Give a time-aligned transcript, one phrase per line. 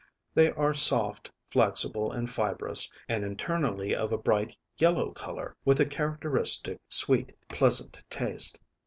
[0.33, 5.85] they are soft, flexible and fibrous, and internally of a bright yellow colour, with a
[5.85, 8.59] characteristic, sweet pleasant taste.